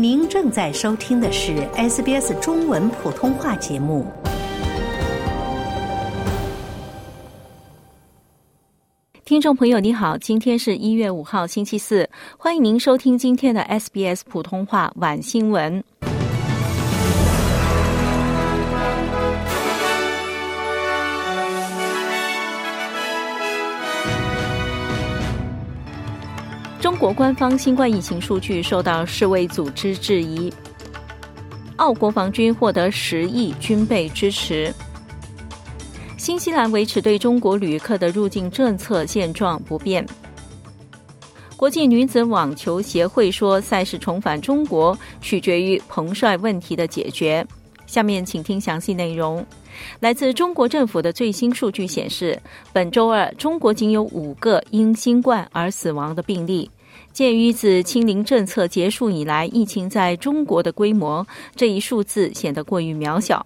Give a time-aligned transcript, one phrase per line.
[0.00, 4.06] 您正在收听的是 SBS 中文普通话节目。
[9.24, 12.08] 听众朋友，你好，今天是一月五号，星期四，
[12.38, 15.82] 欢迎您收听今天的 SBS 普通话晚新闻。
[26.88, 30.50] 中国官方新冠疫情数据受到世卫组织质疑。
[31.76, 34.72] 澳国防军获得十亿军备支持。
[36.16, 40.04] 新西兰维持对中国旅客的入境政策现状不变。
[41.58, 47.46] 国际女子网球协会说，赛事重返中国取决于彭帅问题的解决。
[47.86, 49.44] 下面请听详细内容。
[50.00, 52.40] 来自中国政府的最新数据显示，
[52.72, 56.68] 本周二中国仅有五个因新冠而死亡的病例。
[57.12, 63.44] 鉴于自清零政策结束以来，疫情在中国的规模，这一数字显得过于渺小。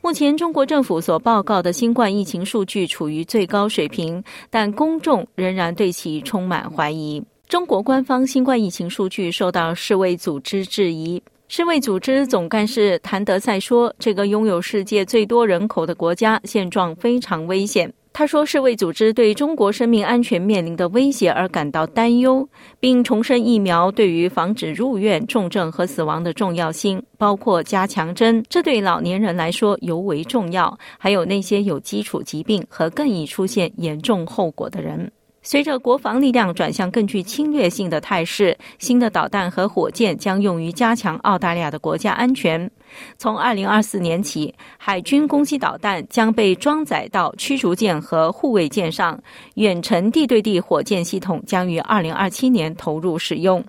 [0.00, 7.22] 目前，中国政府所报告的新冠疫情数据处于最高水平，但公众仍然对其充满怀疑。
[7.48, 11.22] 中国官方新冠疫情数据受到世卫组织质疑。
[11.48, 22.46] 世卫组织总干事谭德赛说：“这个拥有世界最多人口的国家现状非常危险。”他说：“世卫组织对中国生命安全面临的威胁而感到担忧，
[22.78, 28.44] 并重申疫苗对于防止入院、重症和死亡的重要性，包括加强针。
[28.48, 35.10] 这对老年人来说尤为重要，还有那些有基础疾病和更易出现严重后果的人。”
[35.50, 42.70] 随着国防力量转向更具侵略性的态势，新的导弹和火箭将用于加强澳大利亚的国家安全。
[43.18, 49.20] 从二零二四年起，海军攻击导弹将被装载到驱逐舰和护卫舰上，
[49.54, 53.60] 远程地对地火箭系统将于二零二七年投入使用。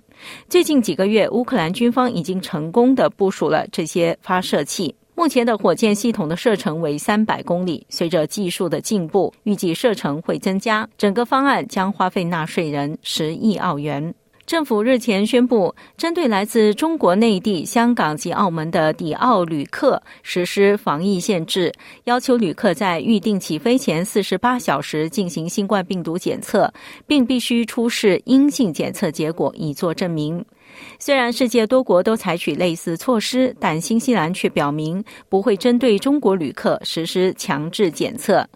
[0.48, 4.94] 最近几个月，乌克兰军方已经成功的部署了这些发射器。
[5.14, 10.88] 目前的火箭系统的射程为三百公里，随着技术的进步，预计射程会增加。
[10.96, 14.14] 整个方案将花费纳税人十亿澳元。
[14.44, 21.72] 政府日前宣布，针对来自中国内地、香港及澳门的抵澳旅客实施防疫限制，
[22.04, 26.72] 要求旅客在预定起飞前四十八小时进行新冠病毒检测，
[27.06, 30.44] 并必须出示阴性检测结果以作证明。
[30.98, 38.46] 虽然世界多国都采取类似措施，但新西兰却表明不会针对中国旅客实施强制检测。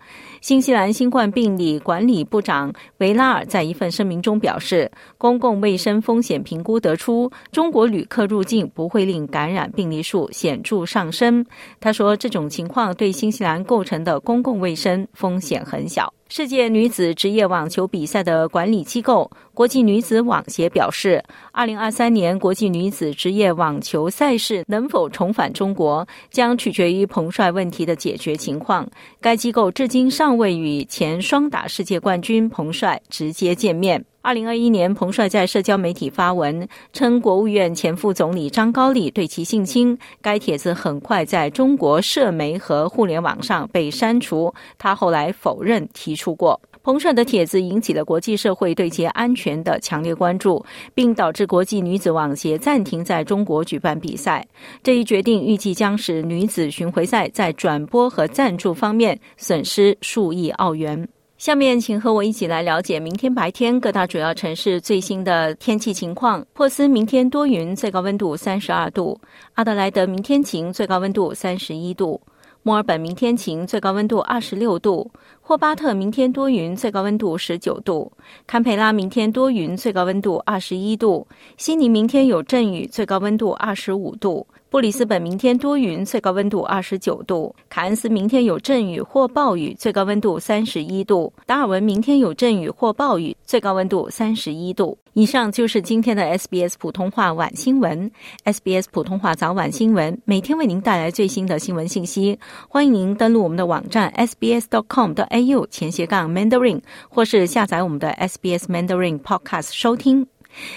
[0.43, 4.89] 新西兰新冠病例管理部长维拉尔在一份声明中表示，
[5.19, 11.45] 公共卫生风险评估得出，中国旅客入境不会令感染病例数显著上升。
[11.81, 16.13] 他说，这种情况对新西兰构成的公共卫生风险很小。
[16.29, 28.87] 世界女子职业网球比赛的管理机构国际女子网协表示，二零二三年国际女子职业网球赛事能否重返中国，将取决于彭帅问题的解决情况。
[29.19, 34.05] 该机构至今尚未与前双打世界冠军彭帅直接见面。
[34.21, 39.97] 二零二一年，彭帅在社交媒体发文称，国务院前副总理张高丽对其性侵。
[40.21, 44.53] 该帖子很快在中国社媒和互联网上被删除。
[44.77, 50.65] 他后来否认提出过彭帅的帖子，引起了国际社会对其安全的强烈关注，
[50.95, 54.47] 并导致国际女子网协暂停在中国举办比赛。
[54.83, 61.07] 这一决定预计将使女子巡回赛在转播和赞助方面损失数亿澳元。
[61.39, 66.43] 下面，请和我一起来了解明天白天各大主要城市最新的天气情况。
[66.55, 69.15] 珀斯明天多云，最高温度三十二度；
[69.53, 72.19] 阿德莱德明天晴，最高温度三十一度；
[72.67, 75.09] 墨尔本明天晴，最高温度二十六度；
[75.41, 78.11] 霍巴特明天多云，最高温度十九度；
[78.45, 81.25] 堪培拉明天多云，最高温度二十一度；
[81.57, 84.45] 悉尼明天有阵雨，最高温度二十五度。
[84.77, 94.99] 布里斯本明天多云，最高温度二十九度；凯恩斯明天有阵雨或暴雨，最高温度三十一度；达尔文明天有阵雨或暴雨，最高温度三十一度。
[95.15, 98.11] 以上就是今天的 SBS 普通话晚新闻。
[98.45, 102.39] SBS 普通话早晚新闻每天为您带来最新的新闻信息，
[102.69, 110.27] 欢迎您登录我们的网站 sbs.com.au 前斜杠 Mandarin，或是下载我们的 SBS Mandarin Podcast 收听。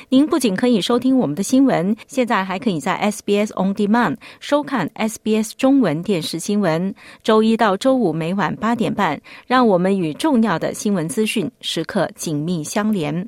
[0.09, 6.93] 您不仅可以收听我们的新闻，现在还可以在 SBS On Demand 收看 SBS 中文电视新闻。
[7.23, 13.27] 周一到周五每晚八点半，让我们与重要的新闻资讯时刻紧密相连。